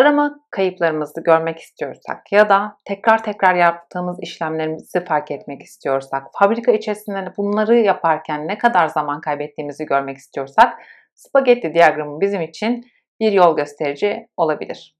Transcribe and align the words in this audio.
Arama 0.00 0.40
kayıplarımızı 0.50 1.22
görmek 1.24 1.58
istiyorsak 1.58 2.32
ya 2.32 2.48
da 2.48 2.76
tekrar 2.84 3.24
tekrar 3.24 3.54
yaptığımız 3.54 4.18
işlemlerimizi 4.22 5.04
fark 5.04 5.30
etmek 5.30 5.62
istiyorsak, 5.62 6.26
fabrika 6.38 6.72
içerisinde 6.72 7.32
bunları 7.36 7.76
yaparken 7.76 8.48
ne 8.48 8.58
kadar 8.58 8.88
zaman 8.88 9.20
kaybettiğimizi 9.20 9.86
görmek 9.86 10.16
istiyorsak, 10.16 10.78
spagetti 11.14 11.74
diyagramı 11.74 12.20
bizim 12.20 12.40
için 12.40 12.86
bir 13.20 13.32
yol 13.32 13.56
gösterici 13.56 14.28
olabilir. 14.36 14.96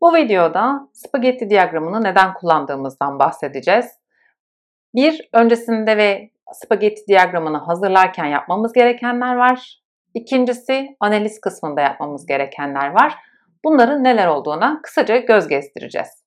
Bu 0.00 0.14
videoda 0.14 0.88
spagetti 0.92 1.50
diyagramını 1.50 2.04
neden 2.04 2.34
kullandığımızdan 2.34 3.18
bahsedeceğiz. 3.18 4.03
Bir, 4.94 5.28
öncesinde 5.32 5.96
ve 5.96 6.30
spagetti 6.52 7.06
diyagramını 7.08 7.58
hazırlarken 7.58 8.26
yapmamız 8.26 8.72
gerekenler 8.72 9.34
var. 9.34 9.80
İkincisi, 10.14 10.96
analiz 11.00 11.40
kısmında 11.40 11.80
yapmamız 11.80 12.26
gerekenler 12.26 12.90
var. 12.90 13.14
Bunların 13.64 14.04
neler 14.04 14.26
olduğuna 14.26 14.80
kısaca 14.82 15.16
göz 15.16 15.48
gezdireceğiz. 15.48 16.24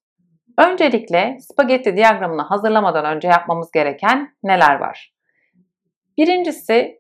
Öncelikle 0.58 1.38
spagetti 1.40 1.96
diyagramını 1.96 2.42
hazırlamadan 2.42 3.06
önce 3.16 3.28
yapmamız 3.28 3.72
gereken 3.72 4.36
neler 4.44 4.76
var? 4.76 5.14
Birincisi 6.18 7.00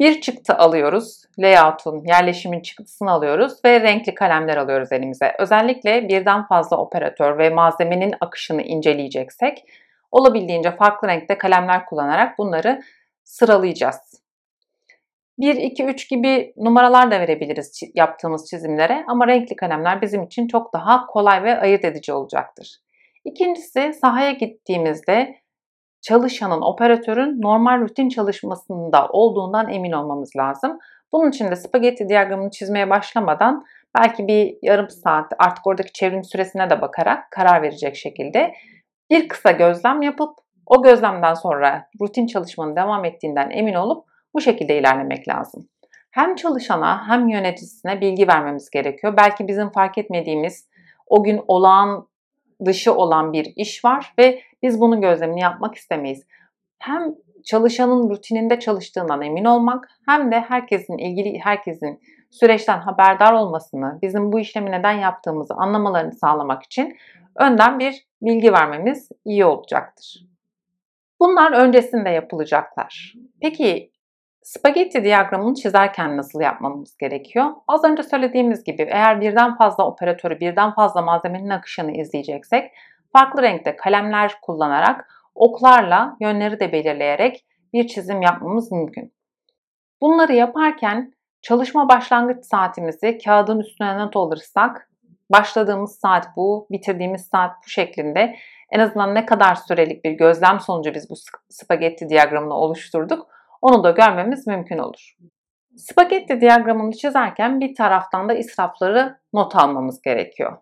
bir 0.00 0.20
çıktı 0.20 0.54
alıyoruz. 0.54 1.22
Layout'un, 1.38 2.04
yerleşimin 2.04 2.60
çıktısını 2.60 3.10
alıyoruz 3.10 3.52
ve 3.64 3.80
renkli 3.80 4.14
kalemler 4.14 4.56
alıyoruz 4.56 4.92
elimize. 4.92 5.34
Özellikle 5.38 6.08
birden 6.08 6.46
fazla 6.46 6.76
operatör 6.76 7.38
ve 7.38 7.50
malzemenin 7.50 8.14
akışını 8.20 8.62
inceleyeceksek 8.62 9.64
olabildiğince 10.10 10.70
farklı 10.70 11.08
renkte 11.08 11.38
kalemler 11.38 11.86
kullanarak 11.86 12.38
bunları 12.38 12.82
sıralayacağız. 13.24 14.22
1, 15.38 15.54
2, 15.54 15.84
3 15.84 16.10
gibi 16.10 16.52
numaralar 16.56 17.10
da 17.10 17.20
verebiliriz 17.20 17.80
yaptığımız 17.94 18.50
çizimlere 18.50 19.04
ama 19.08 19.26
renkli 19.26 19.56
kalemler 19.56 20.02
bizim 20.02 20.22
için 20.22 20.48
çok 20.48 20.72
daha 20.72 21.06
kolay 21.06 21.42
ve 21.42 21.60
ayırt 21.60 21.84
edici 21.84 22.12
olacaktır. 22.12 22.78
İkincisi 23.24 23.92
sahaya 24.00 24.32
gittiğimizde 24.32 25.34
çalışanın, 26.00 26.60
operatörün 26.62 27.42
normal 27.42 27.80
rutin 27.80 28.08
çalışmasında 28.08 29.08
olduğundan 29.08 29.68
emin 29.68 29.92
olmamız 29.92 30.36
lazım. 30.36 30.78
Bunun 31.12 31.30
için 31.30 31.50
de 31.50 31.56
spagetti 31.56 32.08
diyagramını 32.08 32.50
çizmeye 32.50 32.90
başlamadan 32.90 33.64
belki 33.98 34.26
bir 34.26 34.58
yarım 34.62 34.90
saat 34.90 35.32
artık 35.38 35.66
oradaki 35.66 35.92
çevrim 35.92 36.24
süresine 36.24 36.70
de 36.70 36.80
bakarak 36.80 37.30
karar 37.30 37.62
verecek 37.62 37.96
şekilde 37.96 38.52
bir 39.10 39.28
kısa 39.28 39.50
gözlem 39.50 40.02
yapıp 40.02 40.30
o 40.66 40.82
gözlemden 40.82 41.34
sonra 41.34 41.88
rutin 42.00 42.26
çalışmanın 42.26 42.76
devam 42.76 43.04
ettiğinden 43.04 43.50
emin 43.50 43.74
olup 43.74 44.08
bu 44.34 44.40
şekilde 44.40 44.78
ilerlemek 44.78 45.28
lazım. 45.28 45.68
Hem 46.10 46.34
çalışana 46.34 47.08
hem 47.08 47.28
yöneticisine 47.28 48.00
bilgi 48.00 48.28
vermemiz 48.28 48.70
gerekiyor. 48.70 49.16
Belki 49.16 49.48
bizim 49.48 49.70
fark 49.70 49.98
etmediğimiz 49.98 50.68
o 51.06 51.22
gün 51.24 51.40
olağan 51.48 52.08
dışı 52.64 52.94
olan 52.94 53.32
bir 53.32 53.52
iş 53.56 53.84
var 53.84 54.14
ve 54.18 54.42
biz 54.62 54.80
bunun 54.80 55.00
gözlemini 55.00 55.40
yapmak 55.40 55.74
istemeyiz. 55.74 56.26
Hem 56.78 57.14
çalışanın 57.44 58.10
rutininde 58.10 58.58
çalıştığından 58.58 59.22
emin 59.22 59.44
olmak 59.44 59.88
hem 60.06 60.32
de 60.32 60.40
herkesin 60.40 60.98
ilgili 60.98 61.38
herkesin 61.38 62.00
süreçten 62.30 62.78
haberdar 62.78 63.32
olmasını, 63.32 63.98
bizim 64.02 64.32
bu 64.32 64.40
işlemi 64.40 64.70
neden 64.70 64.92
yaptığımızı 64.92 65.54
anlamalarını 65.54 66.12
sağlamak 66.12 66.62
için 66.62 66.96
önden 67.36 67.78
bir 67.78 68.06
bilgi 68.22 68.52
vermemiz 68.52 69.08
iyi 69.24 69.44
olacaktır. 69.44 70.24
Bunlar 71.20 71.52
öncesinde 71.52 72.10
yapılacaklar. 72.10 73.14
Peki 73.40 73.92
spagetti 74.42 75.04
diyagramını 75.04 75.54
çizerken 75.54 76.16
nasıl 76.16 76.40
yapmamız 76.40 76.96
gerekiyor? 76.96 77.46
Az 77.68 77.84
önce 77.84 78.02
söylediğimiz 78.02 78.64
gibi 78.64 78.82
eğer 78.82 79.20
birden 79.20 79.56
fazla 79.56 79.86
operatörü, 79.86 80.40
birden 80.40 80.74
fazla 80.74 81.02
malzemenin 81.02 81.50
akışını 81.50 81.92
izleyeceksek 81.92 82.72
farklı 83.12 83.42
renkte 83.42 83.76
kalemler 83.76 84.34
kullanarak 84.42 85.17
oklarla 85.38 86.16
yönleri 86.20 86.60
de 86.60 86.72
belirleyerek 86.72 87.44
bir 87.72 87.86
çizim 87.86 88.22
yapmamız 88.22 88.72
mümkün. 88.72 89.14
Bunları 90.00 90.32
yaparken 90.32 91.12
çalışma 91.42 91.88
başlangıç 91.88 92.44
saatimizi 92.44 93.18
kağıdın 93.18 93.60
üstüne 93.60 93.98
not 93.98 94.16
alırsak 94.16 94.90
başladığımız 95.32 95.98
saat 95.98 96.26
bu, 96.36 96.66
bitirdiğimiz 96.70 97.26
saat 97.26 97.50
bu 97.64 97.68
şeklinde 97.68 98.36
en 98.70 98.80
azından 98.80 99.14
ne 99.14 99.26
kadar 99.26 99.54
sürelik 99.54 100.04
bir 100.04 100.10
gözlem 100.10 100.60
sonucu 100.60 100.94
biz 100.94 101.10
bu 101.10 101.14
spagetti 101.48 102.08
diyagramını 102.08 102.54
oluşturduk 102.54 103.26
onu 103.62 103.84
da 103.84 103.90
görmemiz 103.90 104.46
mümkün 104.46 104.78
olur. 104.78 105.16
Spagetti 105.76 106.40
diyagramını 106.40 106.92
çizerken 106.92 107.60
bir 107.60 107.74
taraftan 107.74 108.28
da 108.28 108.34
israfları 108.34 109.18
not 109.32 109.56
almamız 109.56 110.02
gerekiyor. 110.02 110.56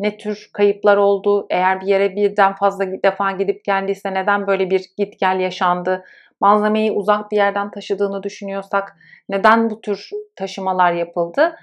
Ne 0.00 0.16
tür 0.16 0.50
kayıplar 0.52 0.96
oldu, 0.96 1.46
eğer 1.50 1.80
bir 1.80 1.86
yere 1.86 2.16
birden 2.16 2.54
fazla 2.54 2.84
defa 3.04 3.30
gidip 3.30 3.64
geldiyse 3.64 4.14
neden 4.14 4.46
böyle 4.46 4.70
bir 4.70 4.84
git 4.96 5.20
gel 5.20 5.40
yaşandı, 5.40 6.04
malzemeyi 6.40 6.92
uzak 6.92 7.30
bir 7.30 7.36
yerden 7.36 7.70
taşıdığını 7.70 8.22
düşünüyorsak 8.22 8.96
neden 9.28 9.70
bu 9.70 9.80
tür 9.80 10.10
taşımalar 10.36 10.92
yapıldı? 10.92 11.56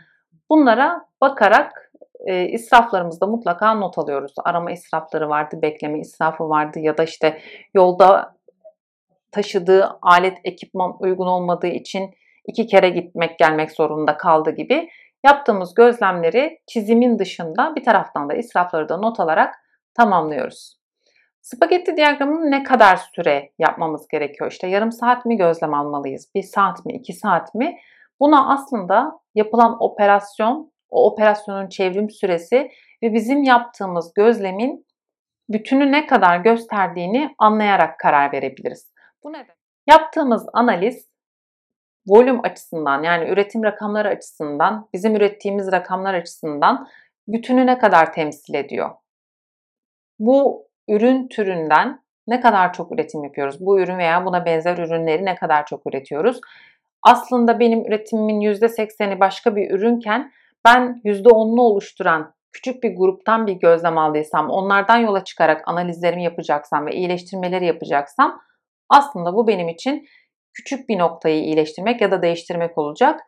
Bunlara 0.50 1.06
bakarak 1.22 1.92
e, 2.26 2.46
israflarımızda 2.46 3.28
mutlaka 3.28 3.74
not 3.74 3.98
alıyoruz. 3.98 4.34
Arama 4.46 4.72
israfları 4.72 5.30
vardı, 5.30 5.60
bekleme 5.62 6.00
israfı 6.00 6.50
vardı 6.50 6.80
ya 6.80 6.98
da 6.98 7.04
işte 7.04 7.42
yolda 7.74 8.36
taşıdığı 9.32 9.98
alet 10.02 10.38
ekipman 10.44 10.98
uygun 11.00 11.28
olmadığı 11.28 11.68
için 11.68 12.16
iki 12.48 12.68
kere 12.68 12.90
gitmek 12.90 13.40
gelmek 13.40 13.72
zorunda 13.72 14.18
kaldı 14.18 14.52
gibi 14.52 14.90
yaptığımız 15.26 15.74
gözlemleri 15.74 16.60
çizimin 16.68 17.20
dışında 17.20 17.76
bir 17.76 17.84
taraftan 17.84 18.30
da 18.30 18.34
israfları 18.34 18.90
da 18.90 18.98
not 18.98 19.20
alarak 19.20 19.56
tamamlıyoruz. 19.94 20.78
Spagetti 21.42 21.98
diyagramını 21.98 22.52
ne 22.52 22.64
kadar 22.64 22.98
süre 22.98 23.52
yapmamız 23.60 24.08
gerekiyor? 24.08 24.52
İşte 24.52 24.68
yarım 24.68 24.92
saat 24.92 25.26
mi 25.26 25.38
gözlem 25.38 25.74
almalıyız? 25.74 26.32
Bir 26.36 26.44
saat 26.44 26.86
mi? 26.86 26.94
iki 26.94 27.14
saat 27.14 27.56
mi? 27.56 27.78
Buna 28.20 28.54
aslında 28.54 29.20
yapılan 29.36 29.84
operasyon 29.84 30.72
o 30.90 31.12
operasyonun 31.12 31.70
çevrim 31.70 32.10
süresi 32.10 32.72
ve 33.04 33.14
bizim 33.14 33.44
yaptığımız 33.44 34.14
gözlemin 34.14 34.86
bütünü 35.50 35.92
ne 35.92 36.08
kadar 36.08 36.38
gösterdiğini 36.38 37.36
anlayarak 37.38 38.00
karar 38.00 38.32
verebiliriz. 38.32 38.92
Bu 39.24 39.34
neden? 39.34 39.56
Yaptığımız 39.88 40.46
analiz 40.54 41.10
volüm 42.08 42.46
açısından 42.46 43.04
yani 43.04 43.30
üretim 43.30 43.64
rakamları 43.64 44.08
açısından, 44.08 44.90
bizim 44.94 45.16
ürettiğimiz 45.16 45.72
rakamlar 45.72 46.14
açısından 46.14 46.88
bütünü 47.28 47.66
ne 47.66 47.78
kadar 47.78 48.14
temsil 48.14 48.54
ediyor? 48.54 48.90
Bu 50.20 50.68
ürün 50.88 51.28
türünden 51.28 52.02
ne 52.28 52.42
kadar 52.42 52.74
çok 52.74 52.92
üretim 52.92 53.24
yapıyoruz? 53.24 53.66
Bu 53.66 53.80
ürün 53.80 53.98
veya 53.98 54.26
buna 54.26 54.46
benzer 54.46 54.78
ürünleri 54.78 55.26
ne 55.26 55.36
kadar 55.36 55.66
çok 55.66 55.88
üretiyoruz? 55.88 56.42
Aslında 57.04 57.60
benim 57.60 57.86
üretimimin 57.86 58.42
%80'i 58.42 59.20
başka 59.20 59.56
bir 59.56 59.72
ürünken 59.72 60.32
ben 60.66 61.02
%10'unu 61.06 61.60
oluşturan 61.60 62.34
küçük 62.52 62.84
bir 62.84 62.96
gruptan 62.96 63.48
bir 63.48 63.54
gözlem 63.54 63.98
aldıysam, 63.98 64.50
onlardan 64.50 64.98
yola 64.98 65.24
çıkarak 65.24 65.68
analizlerimi 65.68 66.24
yapacaksam 66.24 66.86
ve 66.86 66.92
iyileştirmeleri 66.92 67.66
yapacaksam 67.66 68.42
aslında 68.90 69.34
bu 69.34 69.48
benim 69.48 69.70
için 69.70 70.08
küçük 70.58 70.90
bir 70.90 71.00
noktayı 71.00 71.44
iyileştirmek 71.44 72.02
ya 72.02 72.12
da 72.12 72.22
değiştirmek 72.22 72.78
olacak. 72.78 73.22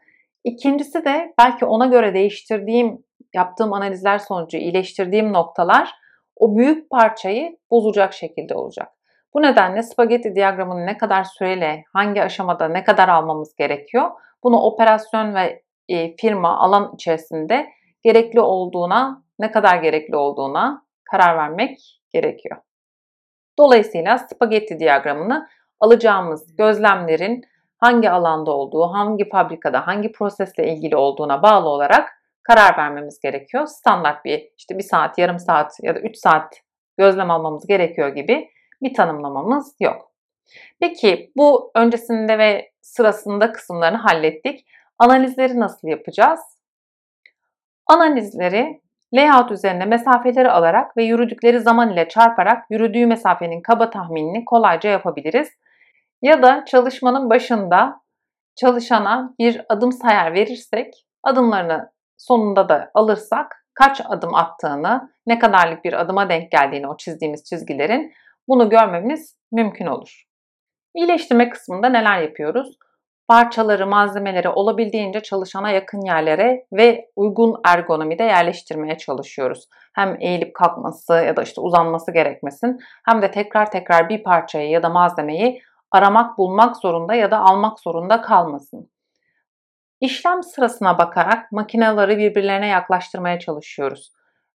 İkincisi 0.44 1.06
de 1.06 1.34
belki 1.40 1.66
ona 1.66 1.86
göre 1.86 2.14
değiştirdiğim, 2.14 3.04
yaptığım 3.34 3.74
analizler 3.74 4.18
sonucu 4.18 4.58
iyileştirdiğim 4.58 5.34
noktalar 5.34 5.92
o 6.36 6.58
büyük 6.58 6.90
parçayı 6.90 7.58
bozacak 7.72 8.14
şekilde 8.14 8.56
olacak. 8.56 8.88
Bu 9.34 9.42
nedenle 9.42 9.84
spagetti 9.84 10.36
diyagramını 10.36 10.86
ne 10.86 10.98
kadar 10.98 11.24
süreyle, 11.24 11.84
hangi 11.94 12.24
aşamada 12.24 12.68
ne 12.68 12.84
kadar 12.84 13.10
almamız 13.10 13.56
gerekiyor? 13.56 14.12
Bunu 14.44 14.58
operasyon 14.62 15.36
ve 15.36 15.64
e, 15.90 16.16
firma 16.16 16.58
alan 16.58 16.92
içerisinde 16.94 17.70
gerekli 18.04 18.42
olduğuna, 18.42 19.24
ne 19.40 19.52
kadar 19.52 19.78
gerekli 19.78 20.16
olduğuna 20.16 20.86
karar 21.12 21.38
vermek 21.38 21.80
gerekiyor. 22.14 22.58
Dolayısıyla 23.60 24.18
spagetti 24.18 24.80
diyagramını 24.80 25.48
alacağımız 25.80 26.56
gözlemlerin 26.56 27.44
hangi 27.78 28.10
alanda 28.10 28.52
olduğu, 28.52 28.94
hangi 28.94 29.30
fabrikada, 29.30 29.88
hangi 29.88 30.12
prosesle 30.12 30.74
ilgili 30.74 30.96
olduğuna 30.96 31.44
bağlı 31.44 31.70
olarak 31.70 32.10
karar 32.44 32.78
vermemiz 32.78 33.20
gerekiyor. 33.20 33.66
Standart 33.66 34.26
bir 34.26 34.50
işte 34.58 34.78
bir 34.78 34.84
saat, 34.84 35.18
yarım 35.18 35.40
saat 35.40 35.78
ya 35.82 35.96
da 35.96 36.00
üç 36.00 36.18
saat 36.18 36.62
gözlem 36.98 37.32
almamız 37.32 37.68
gerekiyor 37.68 38.08
gibi 38.08 38.50
bir 38.82 38.94
tanımlamamız 38.94 39.76
yok. 39.80 40.12
Peki 40.80 41.32
bu 41.38 41.72
öncesinde 41.76 42.38
ve 42.38 42.72
sırasında 42.82 43.52
kısımlarını 43.52 43.98
hallettik. 43.98 44.66
Analizleri 44.98 45.60
nasıl 45.60 45.88
yapacağız? 45.88 46.40
Analizleri 47.88 48.82
Layout 49.14 49.52
üzerine 49.52 49.86
mesafeleri 49.86 50.52
alarak 50.52 50.98
ve 50.98 51.04
yürüdükleri 51.04 51.60
zaman 51.60 51.94
ile 51.94 52.08
çarparak 52.08 52.66
yürüdüğü 52.70 53.06
mesafenin 53.06 53.62
kaba 53.62 53.90
tahminini 53.90 54.46
kolayca 54.46 54.90
yapabiliriz. 54.90 55.50
Ya 56.22 56.44
da 56.44 56.66
çalışmanın 56.66 57.30
başında 57.30 58.02
çalışana 58.56 59.34
bir 59.40 59.66
adım 59.70 59.92
sayar 59.92 60.34
verirsek, 60.34 61.06
adımlarını 61.24 61.92
sonunda 62.18 62.70
da 62.70 62.92
alırsak 62.94 63.66
kaç 63.74 64.02
adım 64.06 64.36
attığını, 64.36 65.12
ne 65.28 65.40
kadarlık 65.40 65.84
bir 65.86 65.94
adıma 65.94 66.30
denk 66.30 66.52
geldiğini 66.52 66.88
o 66.88 66.98
çizdiğimiz 66.98 67.44
çizgilerin 67.44 68.14
bunu 68.48 68.70
görmemiz 68.70 69.38
mümkün 69.52 69.86
olur. 69.86 70.24
İyileştirme 70.96 71.50
kısmında 71.50 71.90
neler 71.90 72.22
yapıyoruz? 72.22 72.78
Parçaları, 73.28 73.88
malzemeleri 73.88 74.50
olabildiğince 74.50 75.20
çalışana 75.20 75.72
yakın 75.72 76.02
yerlere 76.02 76.66
ve 76.74 77.10
uygun 77.16 77.56
ergonomide 77.66 78.24
yerleştirmeye 78.24 78.98
çalışıyoruz. 78.98 79.68
Hem 79.96 80.18
eğilip 80.20 80.56
kalkması 80.56 81.14
ya 81.14 81.36
da 81.36 81.42
işte 81.44 81.62
uzanması 81.62 82.12
gerekmesin 82.14 82.80
hem 83.06 83.22
de 83.22 83.32
tekrar 83.32 83.72
tekrar 83.72 84.10
bir 84.10 84.24
parçayı 84.24 84.70
ya 84.70 84.84
da 84.84 84.90
malzemeyi 84.90 85.62
aramak, 85.92 86.38
bulmak 86.38 86.78
zorunda 86.78 87.16
ya 87.16 87.32
da 87.32 87.40
almak 87.40 87.80
zorunda 87.80 88.22
kalmasın. 88.22 88.92
İşlem 90.02 90.44
sırasına 90.44 90.98
bakarak 90.98 91.52
makineleri 91.52 92.18
birbirlerine 92.18 92.68
yaklaştırmaya 92.68 93.40
çalışıyoruz. 93.40 94.12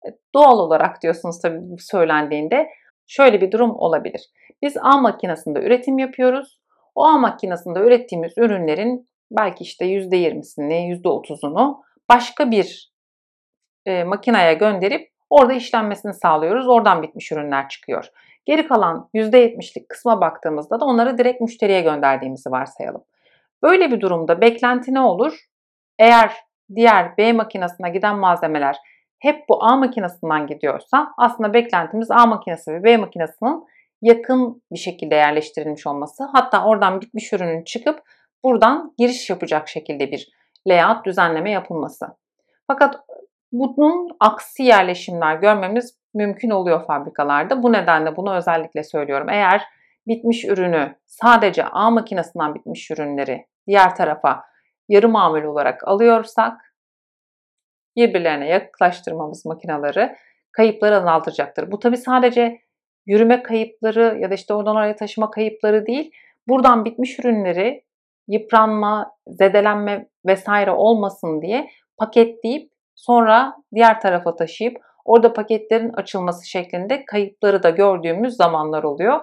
E, 0.07 0.09
doğal 0.35 0.59
olarak 0.59 1.01
diyorsunuz 1.01 1.41
tabii 1.41 1.59
söylendiğinde 1.79 2.69
şöyle 3.07 3.41
bir 3.41 3.51
durum 3.51 3.75
olabilir. 3.75 4.29
Biz 4.61 4.77
A 4.81 4.97
makinesinde 4.97 5.59
üretim 5.59 5.97
yapıyoruz. 5.97 6.59
O 6.95 7.05
A 7.05 7.17
makinesinde 7.17 7.79
ürettiğimiz 7.79 8.33
ürünlerin 8.37 9.09
belki 9.31 9.63
işte 9.63 9.85
%20'sini, 9.85 11.01
%30'unu 11.03 11.81
başka 12.09 12.51
bir 12.51 12.93
e, 13.85 14.03
makineye 14.03 14.53
gönderip 14.53 15.11
orada 15.29 15.53
işlenmesini 15.53 16.13
sağlıyoruz. 16.13 16.67
Oradan 16.67 17.01
bitmiş 17.01 17.31
ürünler 17.31 17.69
çıkıyor. 17.69 18.09
Geri 18.45 18.67
kalan 18.67 19.09
%70'lik 19.13 19.89
kısma 19.89 20.21
baktığımızda 20.21 20.79
da 20.79 20.85
onları 20.85 21.17
direkt 21.17 21.41
müşteriye 21.41 21.81
gönderdiğimizi 21.81 22.51
varsayalım. 22.51 23.03
Böyle 23.63 23.91
bir 23.91 24.01
durumda 24.01 24.41
beklenti 24.41 24.93
ne 24.93 24.99
olur? 24.99 25.39
Eğer 25.99 26.33
diğer 26.75 27.17
B 27.17 27.33
makinesine 27.33 27.89
giden 27.89 28.17
malzemeler 28.17 28.77
hep 29.19 29.49
bu 29.49 29.63
A 29.63 29.75
makinesinden 29.75 30.47
gidiyorsa 30.47 31.13
aslında 31.17 31.53
beklentimiz 31.53 32.11
A 32.11 32.25
makinesi 32.25 32.71
ve 32.73 32.83
B 32.83 32.97
makinesinin 32.97 33.63
yakın 34.01 34.61
bir 34.71 34.79
şekilde 34.79 35.15
yerleştirilmiş 35.15 35.87
olması. 35.87 36.23
Hatta 36.33 36.65
oradan 36.65 37.01
bitmiş 37.01 37.33
ürünün 37.33 37.63
çıkıp 37.63 38.01
buradan 38.43 38.93
giriş 38.97 39.29
yapacak 39.29 39.67
şekilde 39.67 40.11
bir 40.11 40.29
layout 40.67 41.05
düzenleme 41.05 41.51
yapılması. 41.51 42.07
Fakat 42.67 42.99
bunun 43.51 44.09
aksi 44.19 44.63
yerleşimler 44.63 45.35
görmemiz 45.35 46.02
mümkün 46.13 46.49
oluyor 46.49 46.85
fabrikalarda. 46.85 47.63
Bu 47.63 47.73
nedenle 47.73 48.15
bunu 48.15 48.35
özellikle 48.35 48.83
söylüyorum. 48.83 49.29
Eğer 49.29 49.61
bitmiş 50.07 50.45
ürünü 50.45 50.95
sadece 51.05 51.65
A 51.65 51.89
makinesinden 51.89 52.55
bitmiş 52.55 52.91
ürünleri 52.91 53.45
diğer 53.67 53.95
tarafa 53.95 54.43
yarı 54.89 55.09
mamul 55.09 55.43
olarak 55.43 55.87
alıyorsak 55.87 56.75
birbirlerine 57.95 58.47
yaklaştırmamız 58.47 59.45
makineleri 59.45 60.15
kayıpları 60.51 60.97
azaltacaktır. 60.97 61.71
Bu 61.71 61.79
tabi 61.79 61.97
sadece 61.97 62.59
yürüme 63.05 63.43
kayıpları 63.43 64.17
ya 64.19 64.29
da 64.29 64.33
işte 64.33 64.53
oradan 64.53 64.75
oraya 64.75 64.95
taşıma 64.95 65.31
kayıpları 65.31 65.85
değil. 65.85 66.11
Buradan 66.47 66.85
bitmiş 66.85 67.19
ürünleri 67.19 67.83
yıpranma, 68.27 69.11
zedelenme 69.27 70.09
vesaire 70.25 70.71
olmasın 70.71 71.41
diye 71.41 71.69
paketleyip 71.97 72.71
sonra 72.95 73.53
diğer 73.75 74.01
tarafa 74.01 74.35
taşıyıp 74.35 74.77
orada 75.05 75.33
paketlerin 75.33 75.93
açılması 75.93 76.49
şeklinde 76.49 77.05
kayıpları 77.05 77.63
da 77.63 77.69
gördüğümüz 77.69 78.35
zamanlar 78.35 78.83
oluyor. 78.83 79.19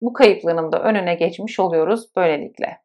Bu 0.00 0.12
kayıpların 0.12 0.72
da 0.72 0.82
önüne 0.82 1.14
geçmiş 1.14 1.60
oluyoruz 1.60 2.06
böylelikle. 2.16 2.78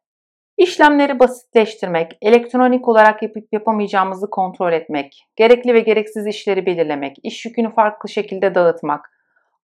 İşlemleri 0.56 1.18
basitleştirmek, 1.18 2.18
elektronik 2.22 2.88
olarak 2.88 3.22
yapıp 3.22 3.52
yapamayacağımızı 3.52 4.30
kontrol 4.30 4.72
etmek, 4.72 5.26
gerekli 5.36 5.74
ve 5.74 5.80
gereksiz 5.80 6.26
işleri 6.26 6.66
belirlemek, 6.66 7.16
iş 7.22 7.44
yükünü 7.44 7.74
farklı 7.74 8.08
şekilde 8.08 8.54
dağıtmak, 8.54 9.10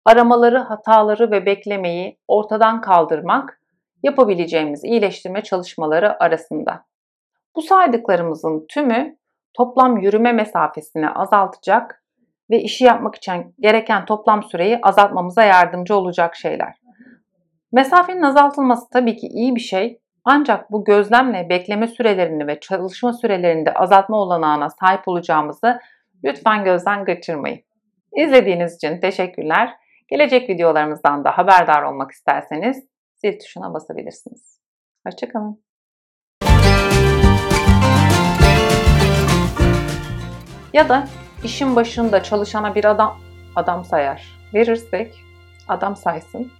aramaları, 0.04 0.58
hataları 0.58 1.30
ve 1.30 1.46
beklemeyi 1.46 2.18
ortadan 2.28 2.80
kaldırmak 2.80 3.60
yapabileceğimiz 4.02 4.84
iyileştirme 4.84 5.42
çalışmaları 5.42 6.22
arasında. 6.22 6.84
Bu 7.56 7.62
saydıklarımızın 7.62 8.66
tümü 8.68 9.16
toplam 9.54 9.96
yürüme 9.96 10.32
mesafesini 10.32 11.10
azaltacak 11.10 12.01
ve 12.50 12.62
işi 12.62 12.84
yapmak 12.84 13.14
için 13.14 13.54
gereken 13.60 14.04
toplam 14.04 14.42
süreyi 14.42 14.78
azaltmamıza 14.82 15.42
yardımcı 15.44 15.96
olacak 15.96 16.36
şeyler. 16.36 16.74
Mesafenin 17.72 18.22
azaltılması 18.22 18.90
tabii 18.90 19.16
ki 19.16 19.26
iyi 19.26 19.54
bir 19.56 19.60
şey 19.60 20.00
ancak 20.24 20.72
bu 20.72 20.84
gözlemle 20.84 21.48
bekleme 21.48 21.86
sürelerini 21.86 22.46
ve 22.46 22.60
çalışma 22.60 23.12
sürelerini 23.12 23.66
de 23.66 23.74
azaltma 23.74 24.16
olanağına 24.16 24.70
sahip 24.70 25.08
olacağımızı 25.08 25.80
lütfen 26.24 26.64
gözden 26.64 27.04
kaçırmayın. 27.04 27.60
İzlediğiniz 28.16 28.76
için 28.76 29.00
teşekkürler. 29.00 29.74
Gelecek 30.08 30.48
videolarımızdan 30.48 31.24
da 31.24 31.38
haberdar 31.38 31.82
olmak 31.82 32.10
isterseniz 32.10 32.84
zil 33.14 33.38
tuşuna 33.38 33.74
basabilirsiniz. 33.74 34.60
Hoşçakalın. 35.06 35.62
Ya 40.72 40.88
da 40.88 41.04
işin 41.44 41.76
başında 41.76 42.22
çalışana 42.22 42.74
bir 42.74 42.84
adam 42.84 43.18
adam 43.56 43.84
sayar. 43.84 44.22
Verirsek 44.54 45.24
adam 45.68 45.96
saysın 45.96 46.52